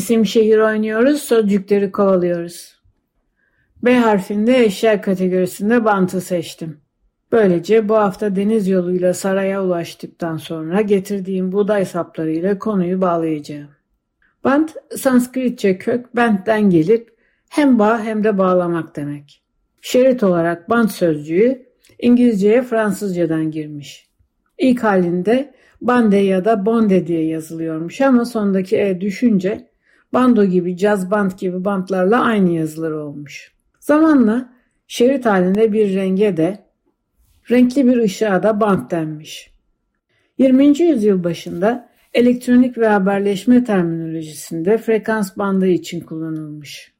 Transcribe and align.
İsim 0.00 0.26
şehir 0.26 0.58
oynuyoruz, 0.58 1.22
sözcükleri 1.22 1.92
kovalıyoruz. 1.92 2.80
B 3.84 3.94
harfinde 3.94 4.64
eşya 4.64 5.00
kategorisinde 5.00 5.84
bantı 5.84 6.20
seçtim. 6.20 6.80
Böylece 7.32 7.88
bu 7.88 7.96
hafta 7.96 8.36
deniz 8.36 8.68
yoluyla 8.68 9.14
saraya 9.14 9.64
ulaştıktan 9.64 10.36
sonra 10.36 10.80
getirdiğim 10.80 11.52
buğday 11.52 11.84
saplarıyla 11.84 12.58
konuyu 12.58 13.00
bağlayacağım. 13.00 13.68
Bant, 14.44 14.76
Sanskritçe 14.96 15.78
kök 15.78 16.16
bentten 16.16 16.70
gelip 16.70 17.14
hem 17.48 17.78
bağ 17.78 18.02
hem 18.02 18.24
de 18.24 18.38
bağlamak 18.38 18.96
demek. 18.96 19.42
Şerit 19.80 20.22
olarak 20.22 20.70
bant 20.70 20.92
sözcüğü 20.92 21.66
İngilizceye 21.98 22.62
Fransızcadan 22.62 23.50
girmiş. 23.50 24.08
İlk 24.58 24.84
halinde 24.84 25.54
bande 25.80 26.16
ya 26.16 26.44
da 26.44 26.66
bonde 26.66 27.06
diye 27.06 27.26
yazılıyormuş 27.26 28.00
ama 28.00 28.24
sondaki 28.24 28.76
e 28.76 29.00
düşünce 29.00 29.69
bando 30.12 30.44
gibi 30.44 30.76
caz 30.76 31.10
band 31.10 31.30
gibi 31.30 31.64
bantlarla 31.64 32.22
aynı 32.22 32.50
yazılır 32.50 32.90
olmuş. 32.90 33.52
Zamanla 33.80 34.52
şerit 34.86 35.26
halinde 35.26 35.72
bir 35.72 35.94
renge 35.94 36.36
de 36.36 36.64
renkli 37.50 37.86
bir 37.86 37.96
ışığa 37.96 38.42
da 38.42 38.60
bant 38.60 38.90
denmiş. 38.90 39.50
20. 40.38 40.82
yüzyıl 40.82 41.24
başında 41.24 41.90
elektronik 42.14 42.78
ve 42.78 42.88
haberleşme 42.88 43.64
terminolojisinde 43.64 44.78
frekans 44.78 45.36
bandı 45.36 45.66
için 45.66 46.00
kullanılmış. 46.00 46.92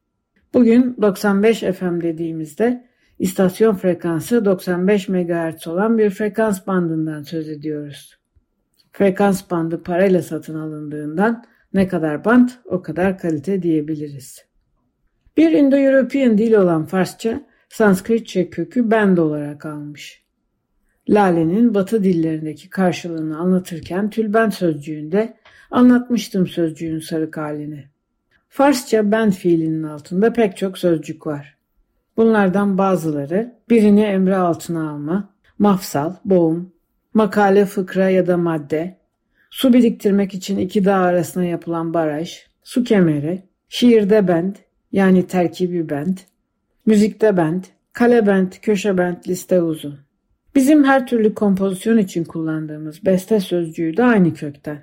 Bugün 0.54 0.96
95 1.02 1.60
FM 1.60 2.00
dediğimizde 2.00 2.84
istasyon 3.18 3.74
frekansı 3.74 4.44
95 4.44 5.08
MHz 5.08 5.66
olan 5.66 5.98
bir 5.98 6.10
frekans 6.10 6.66
bandından 6.66 7.22
söz 7.22 7.48
ediyoruz. 7.48 8.18
Frekans 8.92 9.50
bandı 9.50 9.82
parayla 9.82 10.22
satın 10.22 10.54
alındığından 10.54 11.44
ne 11.74 11.88
kadar 11.88 12.24
band 12.24 12.48
o 12.64 12.82
kadar 12.82 13.18
kalite 13.18 13.62
diyebiliriz. 13.62 14.44
Bir 15.36 15.52
Indo-European 15.52 16.38
dil 16.38 16.52
olan 16.52 16.84
Farsça, 16.86 17.46
Sanskritçe 17.68 18.50
kökü 18.50 18.90
bend 18.90 19.18
olarak 19.18 19.66
almış. 19.66 20.24
Lale'nin 21.08 21.74
batı 21.74 22.04
dillerindeki 22.04 22.70
karşılığını 22.70 23.38
anlatırken 23.38 24.10
tülbent 24.10 24.54
sözcüğünde 24.54 25.36
anlatmıştım 25.70 26.46
sözcüğün 26.46 26.98
sarık 26.98 27.36
halini. 27.36 27.84
Farsça 28.48 29.12
bend 29.12 29.32
fiilinin 29.32 29.82
altında 29.82 30.32
pek 30.32 30.56
çok 30.56 30.78
sözcük 30.78 31.26
var. 31.26 31.56
Bunlardan 32.16 32.78
bazıları 32.78 33.54
birini 33.70 34.02
emre 34.02 34.36
altına 34.36 34.90
alma, 34.90 35.34
mafsal, 35.58 36.14
boğum, 36.24 36.72
makale, 37.14 37.66
fıkra 37.66 38.10
ya 38.10 38.26
da 38.26 38.36
madde, 38.36 38.99
su 39.50 39.72
biriktirmek 39.72 40.34
için 40.34 40.58
iki 40.58 40.84
dağ 40.84 40.96
arasına 40.96 41.44
yapılan 41.44 41.94
baraj, 41.94 42.46
su 42.62 42.84
kemeri, 42.84 43.42
şiirde 43.68 44.28
bend 44.28 44.56
yani 44.92 45.26
terkibi 45.26 45.88
bend, 45.88 46.18
müzikte 46.86 47.36
bend, 47.36 47.64
kale 47.92 48.26
bend, 48.26 48.52
köşe 48.62 48.98
bend, 48.98 49.16
liste 49.28 49.62
uzun. 49.62 49.98
Bizim 50.54 50.84
her 50.84 51.06
türlü 51.06 51.34
kompozisyon 51.34 51.98
için 51.98 52.24
kullandığımız 52.24 53.04
beste 53.04 53.40
sözcüğü 53.40 53.96
de 53.96 54.04
aynı 54.04 54.34
kökten. 54.34 54.82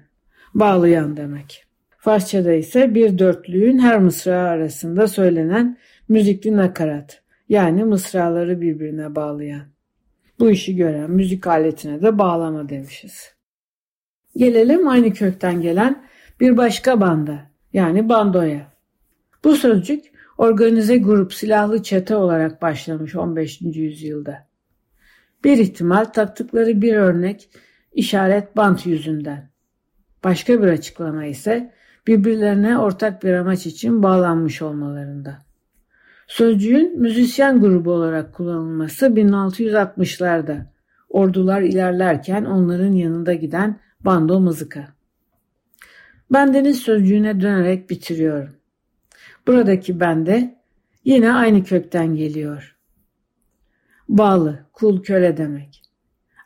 Bağlayan 0.53 1.17
demek. 1.17 1.63
Farsçada 1.97 2.53
ise 2.53 2.95
bir 2.95 3.19
dörtlüğün 3.19 3.79
her 3.79 3.99
mısra 3.99 4.35
arasında 4.35 5.07
söylenen 5.07 5.77
müzikli 6.09 6.57
nakarat 6.57 7.21
yani 7.49 7.83
mısraları 7.83 8.61
birbirine 8.61 9.15
bağlayan. 9.15 9.65
Bu 10.39 10.49
işi 10.49 10.75
gören 10.75 11.11
müzik 11.11 11.47
aletine 11.47 12.01
de 12.01 12.17
bağlama 12.17 12.69
demişiz. 12.69 13.36
Gelelim 14.37 14.87
aynı 14.87 15.13
kökten 15.13 15.61
gelen 15.61 16.03
bir 16.39 16.57
başka 16.57 17.01
banda 17.01 17.39
yani 17.73 18.09
bandoya. 18.09 18.71
Bu 19.43 19.55
sözcük 19.55 20.05
organize 20.37 20.97
grup 20.97 21.33
silahlı 21.33 21.83
çete 21.83 22.15
olarak 22.15 22.61
başlamış 22.61 23.15
15. 23.15 23.61
yüzyılda. 23.61 24.47
Bir 25.43 25.57
ihtimal 25.57 26.05
taktıkları 26.05 26.81
bir 26.81 26.95
örnek 26.95 27.49
işaret 27.93 28.57
bant 28.57 28.85
yüzünden. 28.85 29.49
Başka 30.23 30.61
bir 30.61 30.67
açıklama 30.67 31.25
ise 31.25 31.73
birbirlerine 32.07 32.77
ortak 32.77 33.23
bir 33.23 33.33
amaç 33.33 33.65
için 33.65 34.03
bağlanmış 34.03 34.61
olmalarında. 34.61 35.37
Sözcüğün 36.27 37.01
müzisyen 37.01 37.59
grubu 37.59 37.91
olarak 37.91 38.33
kullanılması 38.33 39.05
1660'larda 39.05 40.65
ordular 41.09 41.61
ilerlerken 41.61 42.45
onların 42.45 42.91
yanında 42.91 43.33
giden 43.33 43.79
bando 44.01 44.39
mızıka. 44.39 44.87
Bendeniz 46.31 46.79
sözcüğüne 46.79 47.41
dönerek 47.41 47.89
bitiriyorum. 47.89 48.55
Buradaki 49.47 49.99
bende 49.99 50.55
yine 51.03 51.33
aynı 51.33 51.63
kökten 51.63 52.15
geliyor. 52.15 52.77
Bağlı, 54.09 54.65
kul 54.73 55.03
köle 55.03 55.37
demek. 55.37 55.81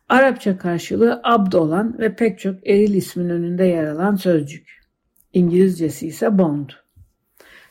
Arapça 0.09 0.57
karşılığı 0.57 1.21
abd 1.23 1.53
olan 1.53 1.99
ve 1.99 2.15
pek 2.15 2.39
çok 2.39 2.67
eril 2.67 2.93
ismin 2.93 3.29
önünde 3.29 3.65
yer 3.65 3.83
alan 3.83 4.15
sözcük. 4.15 4.81
İngilizcesi 5.33 6.07
ise 6.07 6.37
Bond. 6.37 6.69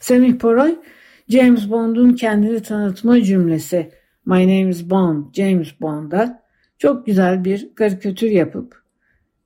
Semih 0.01 0.39
Poroy, 0.39 0.77
James 1.29 1.71
Bond'un 1.71 2.13
kendini 2.13 2.63
tanıtma 2.63 3.23
cümlesi 3.23 3.91
My 4.27 4.43
name 4.43 4.69
is 4.69 4.91
Bond, 4.91 5.35
James 5.35 5.81
Bond'a 5.81 6.43
çok 6.79 7.07
güzel 7.07 7.45
bir 7.45 7.75
karikatür 7.75 8.31
yapıp 8.31 8.83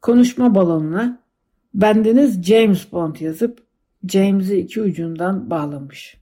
konuşma 0.05 0.55
balonuna 0.55 1.23
bendeniz 1.75 2.43
James 2.43 2.93
Bond 2.93 3.17
yazıp 3.21 3.63
James'i 4.09 4.59
iki 4.59 4.83
ucundan 4.83 5.51
bağlamış. 5.51 6.17